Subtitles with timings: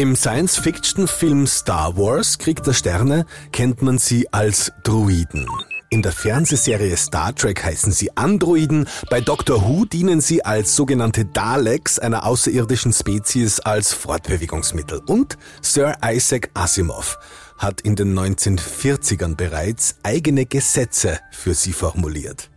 [0.00, 5.46] Im Science-Fiction-Film Star Wars Krieg der Sterne kennt man sie als Druiden.
[5.90, 11.26] In der Fernsehserie Star Trek heißen sie Androiden, bei Doctor Who dienen sie als sogenannte
[11.26, 15.02] Daleks einer außerirdischen Spezies als Fortbewegungsmittel.
[15.04, 17.18] Und Sir Isaac Asimov
[17.58, 22.48] hat in den 1940ern bereits eigene Gesetze für sie formuliert.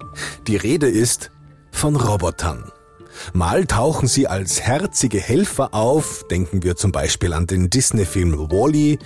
[0.47, 1.29] Die Rede ist
[1.73, 2.71] von Robotern.
[3.33, 8.95] Mal tauchen sie als herzige Helfer auf, denken wir zum Beispiel an den Disney-Film Wally,
[8.95, 8.99] -E,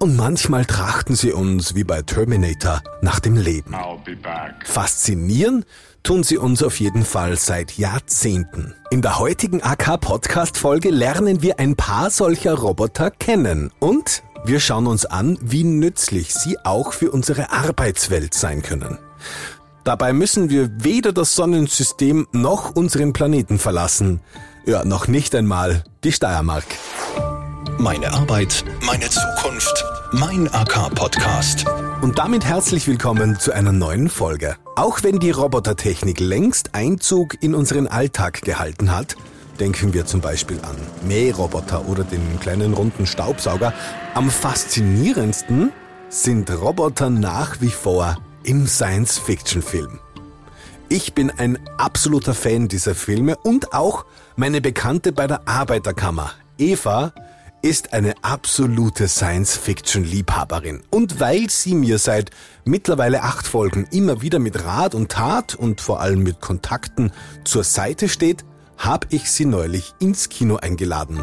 [0.00, 3.74] und manchmal trachten sie uns, wie bei Terminator, nach dem Leben.
[4.64, 5.64] Faszinieren
[6.04, 8.74] tun sie uns auf jeden Fall seit Jahrzehnten.
[8.90, 15.04] In der heutigen AK-Podcast-Folge lernen wir ein paar solcher Roboter kennen und wir schauen uns
[15.04, 18.98] an, wie nützlich sie auch für unsere Arbeitswelt sein können.
[19.88, 24.20] Dabei müssen wir weder das Sonnensystem noch unseren Planeten verlassen.
[24.66, 26.66] Ja, noch nicht einmal die Steiermark.
[27.78, 31.64] Meine Arbeit, meine Zukunft, mein AK-Podcast.
[32.02, 34.56] Und damit herzlich willkommen zu einer neuen Folge.
[34.76, 39.16] Auch wenn die Robotertechnik längst Einzug in unseren Alltag gehalten hat,
[39.58, 40.76] denken wir zum Beispiel an
[41.08, 43.72] Mähroboter oder den kleinen runden Staubsauger,
[44.12, 45.72] am faszinierendsten
[46.10, 49.98] sind Roboter nach wie vor im Science-Fiction-Film.
[50.88, 57.12] Ich bin ein absoluter Fan dieser Filme und auch meine Bekannte bei der Arbeiterkammer, Eva,
[57.60, 60.82] ist eine absolute Science-Fiction-Liebhaberin.
[60.90, 62.30] Und weil sie mir seit
[62.64, 67.12] mittlerweile acht Folgen immer wieder mit Rat und Tat und vor allem mit Kontakten
[67.44, 68.44] zur Seite steht,
[68.76, 71.22] habe ich sie neulich ins Kino eingeladen.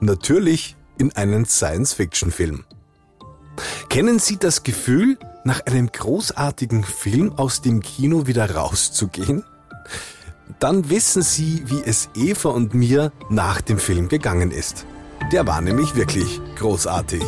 [0.00, 2.64] Natürlich in einen Science-Fiction-Film.
[3.90, 9.44] Kennen Sie das Gefühl, nach einem großartigen Film aus dem Kino wieder rauszugehen?
[10.58, 14.86] Dann wissen Sie, wie es Eva und mir nach dem Film gegangen ist.
[15.32, 17.22] Der war nämlich wirklich großartig.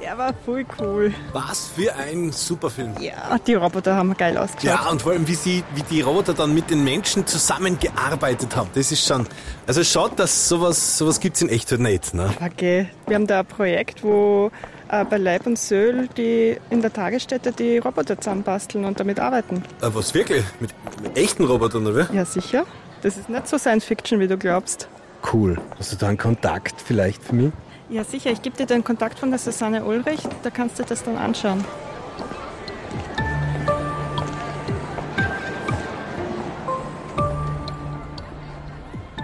[0.00, 1.12] Der war voll cool.
[1.34, 2.94] Was für ein super Film.
[2.98, 4.64] Ja, die Roboter haben geil ausgeschaut.
[4.64, 8.70] Ja, und vor allem, wie, sie, wie die Roboter dann mit den Menschen zusammengearbeitet haben.
[8.74, 9.26] Das ist schon.
[9.66, 12.14] Also schaut, dass sowas, sowas gibt es in echt halt nicht.
[12.14, 12.32] Ne?
[12.42, 12.88] Okay.
[13.06, 14.50] Wir haben da ein Projekt, wo
[14.88, 19.62] bei Leib und Söhl die in der Tagesstätte die Roboter zusammenbasteln und damit arbeiten.
[19.80, 20.44] Äh, was wirklich?
[20.60, 20.70] Mit,
[21.02, 22.08] mit echten Robotern, oder?
[22.12, 22.64] Ja, sicher.
[23.02, 24.88] Das ist nicht so Science Fiction, wie du glaubst.
[25.32, 25.58] Cool.
[25.78, 27.52] Hast du da einen Kontakt vielleicht für mich?
[27.90, 28.30] Ja, sicher.
[28.30, 30.20] Ich gebe dir den Kontakt von der Susanne Ulrich.
[30.42, 31.64] Da kannst du das dann anschauen.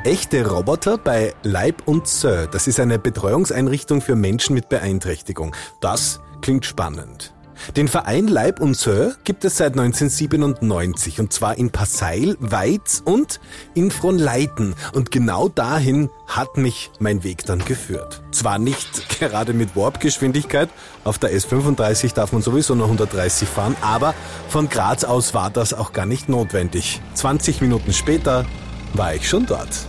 [0.05, 2.47] Echte Roboter bei Leib und Sir.
[2.47, 5.57] Das ist eine Betreuungseinrichtung für Menschen mit Beeinträchtigung.
[5.81, 7.33] Das klingt spannend.
[7.75, 13.41] Den Verein Leib und Sir gibt es seit 1997 und zwar in Passeil, Weiz und
[13.73, 14.75] in Fronleiten.
[14.93, 18.23] Und genau dahin hat mich mein Weg dann geführt.
[18.31, 20.69] Zwar nicht gerade mit Warpgeschwindigkeit,
[21.05, 24.15] auf der S35 darf man sowieso nur 130 fahren, aber
[24.51, 27.01] von Graz aus war das auch gar nicht notwendig.
[27.15, 28.45] 20 Minuten später
[28.93, 29.87] war ich schon dort.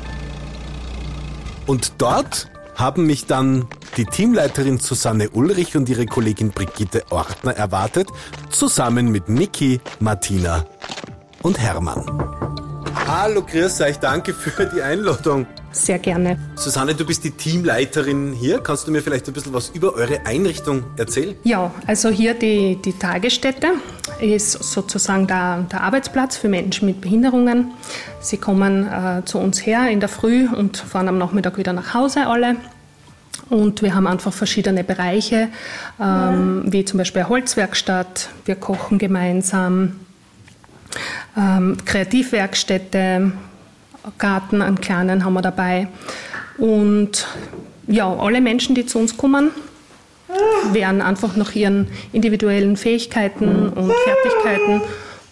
[1.67, 3.67] Und dort haben mich dann
[3.97, 8.09] die Teamleiterin Susanne Ulrich und ihre Kollegin Brigitte Ortner erwartet,
[8.49, 10.65] zusammen mit Niki, Martina
[11.41, 12.03] und Hermann.
[13.07, 15.45] Hallo, grüß euch, danke für die Einladung.
[15.71, 16.39] Sehr gerne.
[16.55, 18.59] Susanne, du bist die Teamleiterin hier.
[18.59, 21.35] Kannst du mir vielleicht ein bisschen was über eure Einrichtung erzählen?
[21.43, 23.73] Ja, also hier die, die Tagesstätte
[24.19, 27.71] ist sozusagen der, der Arbeitsplatz für Menschen mit Behinderungen.
[28.19, 31.93] Sie kommen äh, zu uns her in der Früh und fahren am Nachmittag wieder nach
[31.93, 32.55] Hause alle.
[33.49, 35.49] Und wir haben einfach verschiedene Bereiche,
[36.01, 39.99] ähm, wie zum Beispiel eine Holzwerkstatt, wir kochen gemeinsam,
[41.37, 43.33] ähm, Kreativwerkstätte,
[44.17, 45.87] Garten, einen kleinen haben wir dabei.
[46.57, 47.27] Und
[47.87, 49.51] ja, alle Menschen, die zu uns kommen,
[50.71, 54.81] werden einfach nach ihren individuellen Fähigkeiten und Fertigkeiten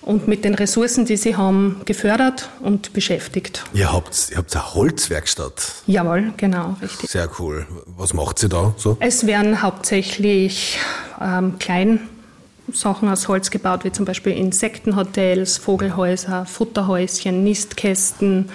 [0.05, 3.63] und mit den Ressourcen, die sie haben, gefördert und beschäftigt.
[3.73, 5.73] Ihr habt, ihr habt eine Holzwerkstatt.
[5.87, 7.09] Jawohl, genau, richtig.
[7.09, 7.65] Sehr cool.
[7.97, 8.97] Was macht sie da so?
[8.99, 10.77] Es werden hauptsächlich
[11.21, 18.49] ähm, Kleinsachen aus Holz gebaut, wie zum Beispiel Insektenhotels, Vogelhäuser, Futterhäuschen, Nistkästen.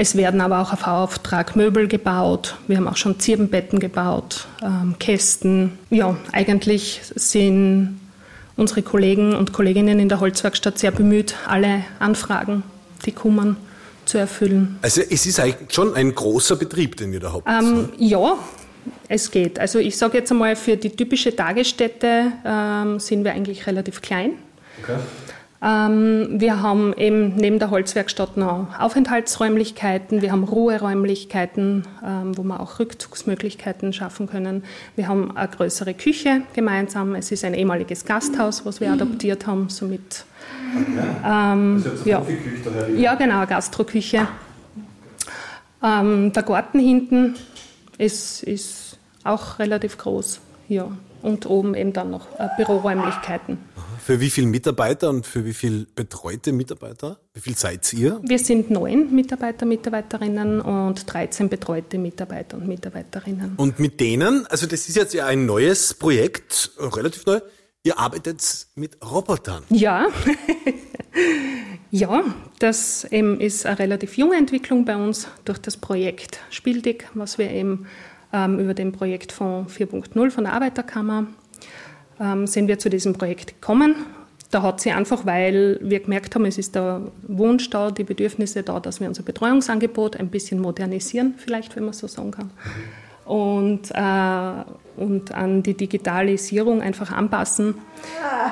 [0.00, 2.54] Es werden aber auch auf Auftrag Möbel gebaut.
[2.68, 5.76] Wir haben auch schon Zirbenbetten gebaut, ähm, Kästen.
[5.90, 7.98] Ja, eigentlich sind
[8.54, 12.62] unsere Kollegen und Kolleginnen in der Holzwerkstatt sehr bemüht, alle Anfragen,
[13.06, 13.56] die kommen,
[14.04, 14.78] zu erfüllen.
[14.82, 17.48] Also es ist eigentlich schon ein großer Betrieb, den ihr da habt.
[17.48, 18.38] Ähm, ja,
[19.08, 19.58] es geht.
[19.58, 24.34] Also ich sage jetzt einmal, für die typische Tagesstätte ähm, sind wir eigentlich relativ klein.
[24.80, 24.98] Okay.
[25.60, 32.60] Ähm, wir haben eben neben der Holzwerkstatt noch Aufenthaltsräumlichkeiten, wir haben Ruheräumlichkeiten, ähm, wo wir
[32.60, 34.62] auch Rückzugsmöglichkeiten schaffen können.
[34.94, 37.16] Wir haben eine größere Küche gemeinsam.
[37.16, 40.24] Es ist ein ehemaliges Gasthaus, was wir adaptiert haben, somit.
[41.24, 42.22] Ähm, also ja.
[42.96, 44.28] ja, genau, eine Gastroküche.
[45.82, 47.34] Ähm, der Garten hinten
[47.98, 50.40] ist, ist auch relativ groß.
[50.68, 50.88] Ja.
[51.22, 53.58] Und oben eben dann noch äh, Büroräumlichkeiten.
[54.04, 57.18] Für wie viele Mitarbeiter und für wie viele betreute Mitarbeiter?
[57.34, 58.20] Wie viel seid ihr?
[58.22, 63.54] Wir sind neun Mitarbeiter, Mitarbeiterinnen und 13 betreute Mitarbeiter und Mitarbeiterinnen.
[63.56, 67.40] Und mit denen, also das ist jetzt ja ein neues Projekt, relativ neu,
[67.82, 69.64] ihr arbeitet mit Robotern.
[69.70, 70.06] Ja.
[71.90, 72.24] ja,
[72.58, 77.50] das eben ist eine relativ junge Entwicklung bei uns durch das Projekt Spieldig, was wir
[77.50, 77.86] eben
[78.30, 81.26] über den Projektfonds 4.0 von der Arbeiterkammer
[82.20, 83.94] ähm, sind wir zu diesem Projekt gekommen.
[84.50, 88.62] Da hat sie einfach, weil wir gemerkt haben, es ist der Wunsch da, die Bedürfnisse
[88.62, 92.50] da, dass wir unser Betreuungsangebot ein bisschen modernisieren, vielleicht, wenn man so sagen kann.
[93.26, 97.74] Und, äh, und an die Digitalisierung einfach anpassen,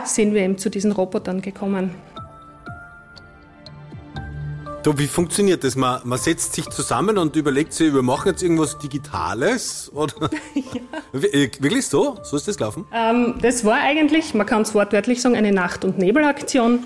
[0.05, 1.93] sind wir eben zu diesen Robotern gekommen.
[4.87, 5.75] Du, wie funktioniert das?
[5.75, 9.91] Man, man setzt sich zusammen und überlegt sich, wir machen jetzt irgendwas Digitales?
[9.93, 10.31] Oder?
[10.55, 11.21] ja.
[11.21, 12.19] Äh, wirklich so?
[12.23, 12.85] So ist das gelaufen?
[12.94, 16.85] Ähm, das war eigentlich, man kann es wortwörtlich sagen, eine Nacht- und Nebelaktion.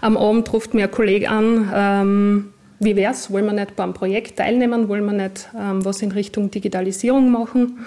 [0.00, 3.30] Am Abend ruft mir ein Kollege an, ähm, wie wär's?
[3.30, 4.88] Wollen wir nicht beim Projekt teilnehmen?
[4.88, 7.80] Wollen wir nicht ähm, was in Richtung Digitalisierung machen?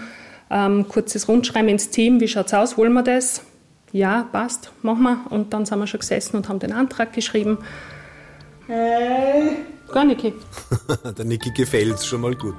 [0.52, 2.78] Ähm, kurzes Rundschreiben ins Team, wie schaut's aus?
[2.78, 3.42] Wollen wir das?
[3.92, 5.18] Ja, passt, machen wir.
[5.32, 7.58] Und dann sind wir schon gesessen und haben den Antrag geschrieben.
[8.68, 9.66] Hey.
[9.92, 10.34] Gar Niki.
[11.18, 12.56] Der Niki gefällt schon mal gut.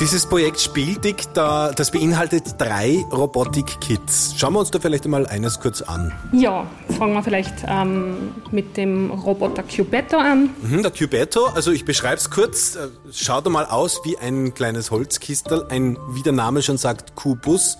[0.00, 4.34] Dieses Projekt Spieldig, da, das beinhaltet drei Robotik-Kits.
[4.36, 6.12] Schauen wir uns da vielleicht einmal eines kurz an.
[6.32, 10.50] Ja, fangen wir vielleicht ähm, mit dem Roboter Cubetto an.
[10.62, 14.92] Mhm, der Cubetto, also ich beschreibe es kurz, äh, schaut mal aus wie ein kleines
[14.92, 17.76] Holzkistel, ein, wie der Name schon sagt, Kubus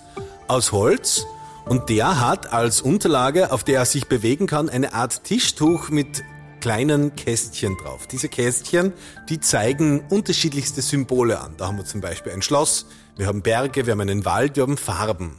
[0.49, 1.25] aus Holz
[1.65, 6.23] und der hat als Unterlage, auf der er sich bewegen kann, eine Art Tischtuch mit
[6.59, 8.07] kleinen Kästchen drauf.
[8.07, 8.93] Diese Kästchen,
[9.29, 11.53] die zeigen unterschiedlichste Symbole an.
[11.57, 12.87] Da haben wir zum Beispiel ein Schloss,
[13.17, 15.35] wir haben Berge, wir haben einen Wald, wir haben Farben.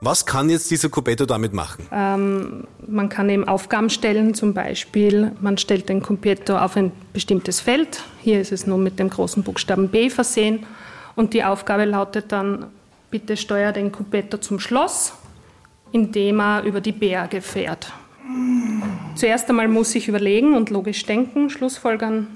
[0.00, 1.86] Was kann jetzt dieser Cubetto damit machen?
[1.90, 7.60] Ähm, man kann eben Aufgaben stellen, zum Beispiel, man stellt den Cubetto auf ein bestimmtes
[7.60, 8.02] Feld.
[8.20, 10.66] Hier ist es nur mit dem großen Buchstaben B versehen.
[11.14, 12.66] Und die Aufgabe lautet dann,
[13.10, 15.12] Bitte steuer den Cupetto zum Schloss,
[15.92, 17.92] indem er über die Berge fährt.
[19.14, 22.26] Zuerst einmal muss ich überlegen und logisch denken, Schlussfolgern,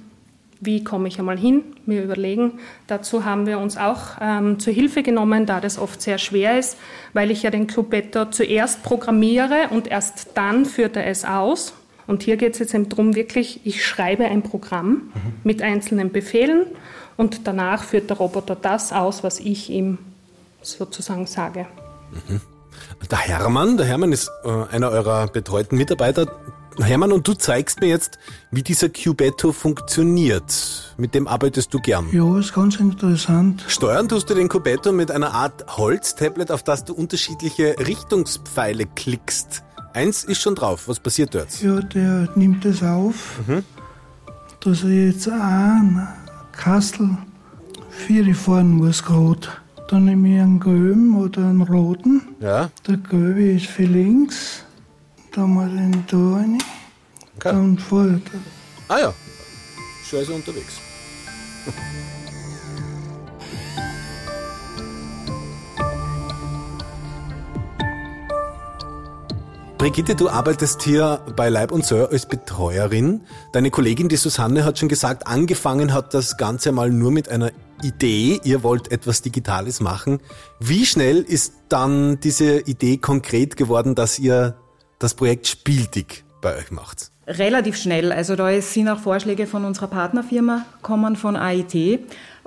[0.61, 2.59] wie komme ich einmal hin, mir überlegen.
[2.87, 6.79] Dazu haben wir uns auch ähm, zur Hilfe genommen, da das oft sehr schwer ist,
[7.13, 11.75] weil ich ja den Clubetto zuerst programmiere und erst dann führt er es aus.
[12.07, 15.11] Und hier geht es jetzt eben darum, wirklich, ich schreibe ein Programm mhm.
[15.45, 16.67] mit einzelnen Befehlen
[17.17, 19.99] und danach führt der Roboter das aus, was ich ihm
[20.63, 21.67] sozusagen sage.
[22.29, 22.41] Mhm.
[23.11, 26.27] Der Hermann, der Hermann ist äh, einer eurer betreuten Mitarbeiter.
[26.79, 28.19] Hermann, und du zeigst mir jetzt,
[28.51, 30.95] wie dieser Cubetto funktioniert.
[30.97, 32.09] Mit dem arbeitest du gern.
[32.13, 33.65] Ja, ist ganz interessant.
[33.67, 39.63] Steuern tust du den Cubetto mit einer Art Holztablet, auf das du unterschiedliche Richtungspfeile klickst.
[39.93, 40.87] Eins ist schon drauf.
[40.87, 41.61] Was passiert dort?
[41.61, 43.41] Ja, der nimmt es auf.
[43.47, 43.65] Mhm.
[44.61, 46.07] Dass er jetzt ein
[46.53, 47.19] Kastel
[47.91, 49.49] vier fahren muss gerade.
[49.91, 52.23] Dann nehme ich einen gelben oder einen roten.
[52.39, 52.71] Ja.
[52.87, 54.63] Der gelbe ist für links.
[55.33, 56.59] Dann mal den da rein.
[57.35, 57.51] Okay.
[57.51, 58.41] Dann fährt er.
[58.87, 59.13] Ah ja.
[60.09, 60.75] Schon also unterwegs.
[69.79, 73.23] Brigitte, du arbeitest hier bei Leib und Sir als Betreuerin.
[73.53, 77.51] Deine Kollegin, die Susanne, hat schon gesagt, angefangen hat das Ganze mal nur mit einer
[77.83, 78.41] Idee.
[78.45, 80.21] Ihr wollt etwas Digitales machen.
[80.59, 84.57] Wie schnell ist dann diese Idee konkret geworden, dass ihr
[84.99, 87.11] das Projekt Spieldig bei euch macht?
[87.27, 88.13] Relativ schnell.
[88.13, 92.01] Also da sind auch Vorschläge von unserer Partnerfirma kommen von AIT.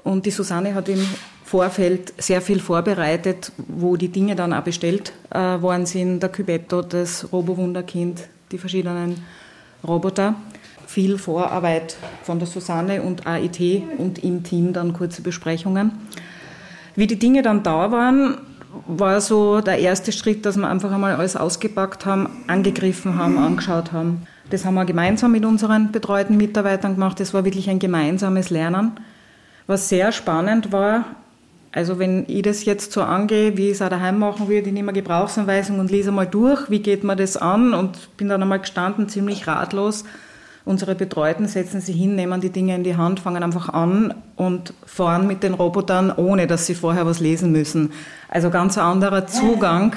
[0.03, 1.05] Und die Susanne hat im
[1.45, 6.21] Vorfeld sehr viel vorbereitet, wo die Dinge dann auch bestellt äh, worden sind.
[6.21, 9.23] Der Cubetto, das Robo-Wunderkind, die verschiedenen
[9.87, 10.35] Roboter.
[10.93, 15.91] Viel Vorarbeit von der Susanne und AIT und im Team dann kurze Besprechungen.
[16.95, 18.37] Wie die Dinge dann da waren,
[18.85, 23.91] war so der erste Schritt, dass wir einfach einmal alles ausgepackt haben, angegriffen haben, angeschaut
[23.91, 24.27] haben.
[24.51, 27.19] Das haben wir gemeinsam mit unseren betreuten Mitarbeitern gemacht.
[27.19, 28.91] Das war wirklich ein gemeinsames Lernen.
[29.65, 31.05] Was sehr spannend war,
[31.75, 34.73] Also wenn ich das jetzt so angehe, wie ich es auch daheim machen würde, ich
[34.73, 38.43] nehme eine Gebrauchsanweisung und lese mal durch, wie geht man das an und bin dann
[38.43, 40.03] einmal gestanden, ziemlich ratlos.
[40.65, 44.73] Unsere Betreuten setzen sich hin, nehmen die Dinge in die Hand, fangen einfach an und
[44.85, 47.91] fahren mit den Robotern, ohne dass sie vorher was lesen müssen.
[48.29, 49.93] Also ganz ein anderer Zugang,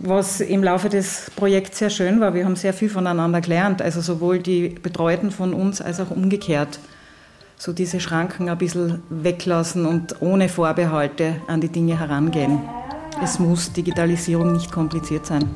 [0.00, 2.34] was im Laufe des Projekts sehr schön war.
[2.34, 6.80] Wir haben sehr viel voneinander gelernt, also sowohl die Betreuten von uns als auch umgekehrt.
[7.56, 12.58] So diese Schranken ein bisschen weglassen und ohne Vorbehalte an die Dinge herangehen.
[13.22, 15.48] Es muss Digitalisierung nicht kompliziert sein.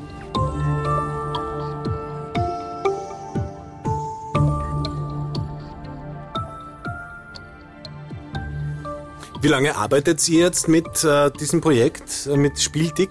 [9.43, 13.11] Wie lange arbeitet ihr jetzt mit äh, diesem Projekt, äh, mit Spieltick?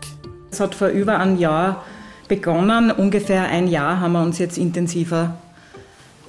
[0.51, 1.85] Es hat vor über einem Jahr
[2.27, 2.89] begonnen.
[2.91, 5.35] Ungefähr ein Jahr haben wir uns jetzt intensiver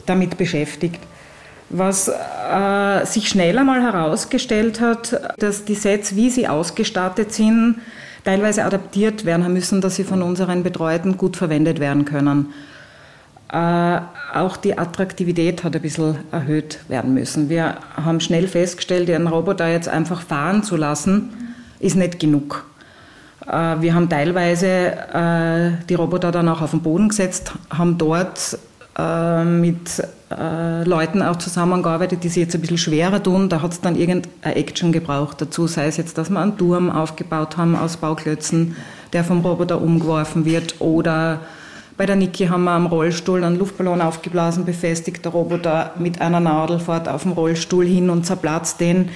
[0.04, 1.00] damit beschäftigt.
[1.70, 7.76] Was äh, sich schnell einmal herausgestellt hat, dass die Sets, wie sie ausgestattet sind,
[8.24, 12.52] teilweise adaptiert werden müssen, dass sie von unseren Betreuten gut verwendet werden können.
[13.52, 14.00] Äh,
[14.34, 17.48] auch die Attraktivität hat ein bisschen erhöht werden müssen.
[17.48, 21.30] Wir haben schnell festgestellt, einen Roboter jetzt einfach fahren zu lassen,
[21.78, 22.64] ist nicht genug.
[23.46, 28.58] Äh, wir haben teilweise äh, die Roboter dann auch auf den Boden gesetzt, haben dort
[28.98, 33.50] mit Leuten auch zusammengearbeitet, die sich jetzt ein bisschen schwerer tun.
[33.50, 36.90] Da hat es dann irgendeine Action gebraucht dazu, sei es jetzt, dass wir einen Turm
[36.90, 38.74] aufgebaut haben aus Bauklötzen,
[39.12, 41.40] der vom Roboter umgeworfen wird oder
[41.96, 45.24] bei der Niki haben wir am Rollstuhl einen Luftballon aufgeblasen, befestigt.
[45.24, 49.08] Der Roboter mit einer Nadel fährt auf dem Rollstuhl hin und zerplatzt den.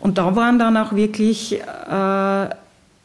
[0.00, 2.48] Und da waren dann auch wirklich äh,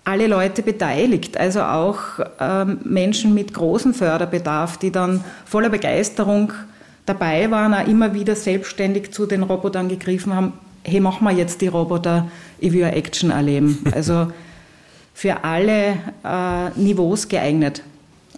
[0.09, 1.97] alle Leute beteiligt, also auch
[2.39, 6.51] äh, Menschen mit großem Förderbedarf, die dann voller Begeisterung
[7.05, 10.53] dabei waren, auch immer wieder selbstständig zu den Robotern gegriffen haben.
[10.83, 12.27] Hey, mach mal jetzt die Roboter,
[12.59, 13.83] ich will Action erleben.
[13.93, 14.31] Also
[15.13, 17.83] für alle äh, Niveaus geeignet.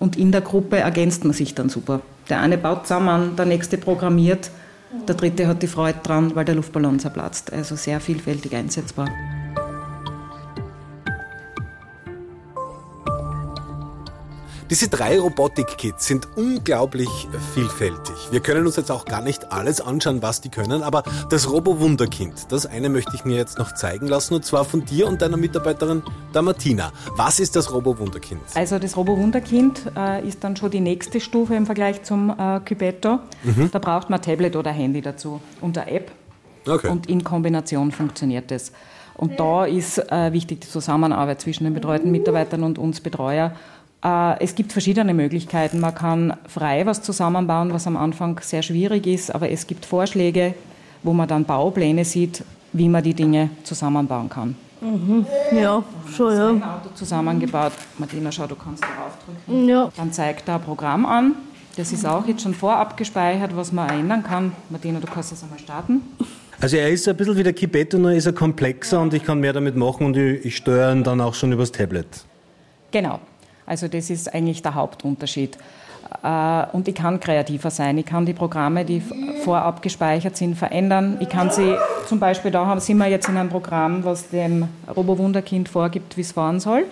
[0.01, 2.01] Und in der Gruppe ergänzt man sich dann super.
[2.27, 4.49] Der eine baut zusammen, der nächste programmiert,
[5.07, 7.53] der dritte hat die Freude dran, weil der Luftballon zerplatzt.
[7.53, 9.07] Also sehr vielfältig einsetzbar.
[14.71, 17.09] Diese drei Robotik-Kits sind unglaublich
[17.53, 18.15] vielfältig.
[18.31, 22.53] Wir können uns jetzt auch gar nicht alles anschauen, was die können, aber das Robo-Wunderkind,
[22.53, 25.35] das eine möchte ich mir jetzt noch zeigen lassen, und zwar von dir und deiner
[25.35, 26.93] Mitarbeiterin, der Martina.
[27.17, 28.39] Was ist das Robo-Wunderkind?
[28.55, 33.19] Also das Robo-Wunderkind äh, ist dann schon die nächste Stufe im Vergleich zum äh, Cubetto.
[33.43, 33.71] Mhm.
[33.73, 36.11] Da braucht man Tablet oder Handy dazu und eine App.
[36.65, 36.87] Okay.
[36.87, 38.71] Und in Kombination funktioniert das.
[39.15, 43.51] Und da ist äh, wichtig die Zusammenarbeit zwischen den betreuten Mitarbeitern und uns Betreuer.
[44.03, 45.79] Äh, es gibt verschiedene Möglichkeiten.
[45.79, 50.53] Man kann frei was zusammenbauen, was am Anfang sehr schwierig ist, aber es gibt Vorschläge,
[51.03, 52.43] wo man dann Baupläne sieht,
[52.73, 54.55] wie man die Dinge zusammenbauen kann.
[54.81, 55.25] Mhm.
[55.51, 56.49] Ja, schon, ja.
[56.49, 57.73] Ein Auto zusammengebaut.
[57.99, 59.67] Martina, schau, du kannst darauf drücken.
[59.67, 59.91] Ja.
[59.95, 61.35] Dann zeigt er ein Programm an.
[61.77, 64.51] Das ist auch jetzt schon vorab gespeichert, was man ändern kann.
[64.69, 66.01] Martina, du kannst das einmal starten.
[66.59, 69.39] Also er ist ein bisschen wie der Kibetto, nur ist er komplexer und ich kann
[69.39, 72.25] mehr damit machen und ich, ich steuere ihn dann auch schon übers Tablet.
[72.91, 73.19] Genau.
[73.71, 75.57] Also das ist eigentlich der Hauptunterschied.
[76.23, 77.97] Äh, und ich kann kreativer sein.
[77.99, 79.01] Ich kann die Programme, die
[79.45, 81.15] vorab gespeichert sind, verändern.
[81.21, 85.69] Ich kann sie, zum Beispiel, da sind wir jetzt in einem Programm, was dem Robo-Wunderkind
[85.69, 86.83] vorgibt, wie es fahren soll.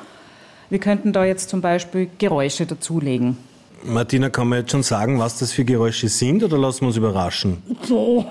[0.69, 3.35] Wir könnten da jetzt zum Beispiel Geräusche dazulegen.
[3.83, 6.95] Martina, kann man jetzt schon sagen, was das für Geräusche sind oder lassen wir uns
[6.95, 7.61] überraschen?
[7.83, 8.23] So,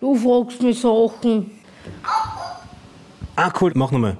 [0.00, 1.50] du fragst mich Sachen.
[3.36, 4.18] Ah, cool, mach nochmal.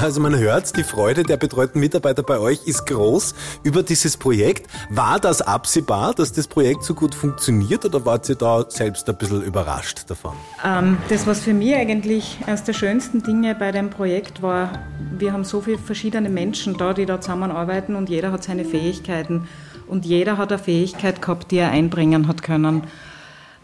[0.00, 4.66] Also man hört, die Freude der betreuten Mitarbeiter bei euch ist groß über dieses Projekt.
[4.90, 9.16] War das absehbar, dass das Projekt so gut funktioniert oder wart ihr da selbst ein
[9.16, 10.32] bisschen überrascht davon?
[10.64, 14.70] Ähm, das, was für mich eigentlich eines der schönsten Dinge bei dem Projekt war,
[15.18, 19.46] wir haben so viele verschiedene Menschen da, die da zusammenarbeiten und jeder hat seine Fähigkeiten
[19.88, 22.84] und jeder hat eine Fähigkeit gehabt, die er einbringen hat können.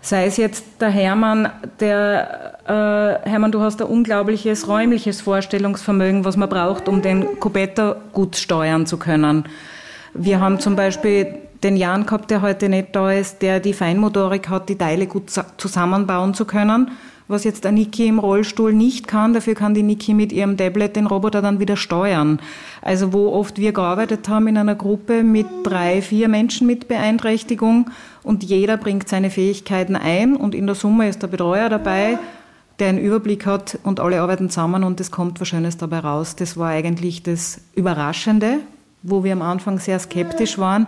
[0.00, 1.50] Sei es jetzt der Hermann,
[1.80, 7.96] der äh, Hermann, du hast ein unglaubliches räumliches Vorstellungsvermögen, was man braucht, um den Kubetta
[8.12, 9.44] gut steuern zu können.
[10.14, 14.48] Wir haben zum Beispiel den Jan gehabt, der heute nicht da ist, der die Feinmotorik
[14.48, 16.90] hat, die Teile gut zusammenbauen zu können
[17.28, 19.34] was jetzt der Niki im Rollstuhl nicht kann.
[19.34, 22.40] Dafür kann die Niki mit ihrem Tablet den Roboter dann wieder steuern.
[22.82, 27.90] Also wo oft wir gearbeitet haben in einer Gruppe mit drei, vier Menschen mit Beeinträchtigung
[28.22, 32.18] und jeder bringt seine Fähigkeiten ein und in der Summe ist der Betreuer dabei,
[32.78, 36.36] der einen Überblick hat und alle arbeiten zusammen und es kommt was Schönes dabei raus.
[36.36, 38.58] Das war eigentlich das Überraschende,
[39.02, 40.86] wo wir am Anfang sehr skeptisch waren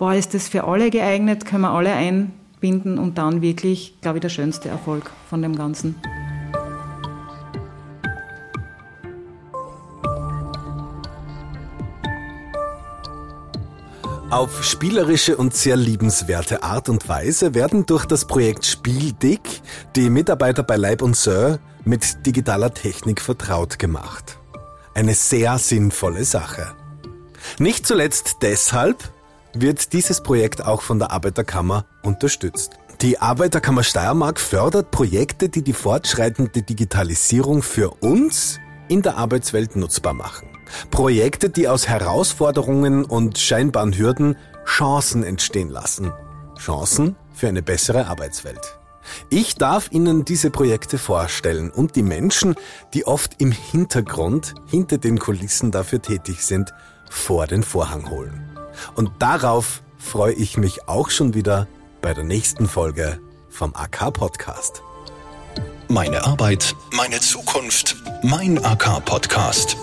[0.00, 1.44] Boah, ist das für alle geeignet?
[1.44, 1.92] Können wir alle
[2.60, 5.96] einbinden und dann wirklich, glaube ich, der schönste Erfolg von dem Ganzen.
[14.30, 19.40] Auf spielerische und sehr liebenswerte Art und Weise werden durch das Projekt Spieldick
[19.96, 24.38] die Mitarbeiter bei Leib und Sir mit digitaler Technik vertraut gemacht.
[24.94, 26.76] Eine sehr sinnvolle Sache.
[27.58, 29.12] Nicht zuletzt deshalb
[29.54, 32.72] wird dieses Projekt auch von der Arbeiterkammer unterstützt.
[33.00, 40.12] Die Arbeiterkammer Steiermark fördert Projekte, die die fortschreitende Digitalisierung für uns in der Arbeitswelt nutzbar
[40.12, 40.48] machen.
[40.90, 46.12] Projekte, die aus Herausforderungen und scheinbaren Hürden Chancen entstehen lassen.
[46.58, 48.78] Chancen für eine bessere Arbeitswelt.
[49.30, 52.54] Ich darf Ihnen diese Projekte vorstellen und die Menschen,
[52.92, 56.72] die oft im Hintergrund, hinter den Kulissen dafür tätig sind,
[57.08, 58.49] vor den Vorhang holen.
[58.94, 61.66] Und darauf freue ich mich auch schon wieder
[62.02, 64.82] bei der nächsten Folge vom AK Podcast.
[65.88, 69.76] Meine Arbeit, meine Zukunft, mein AK Podcast.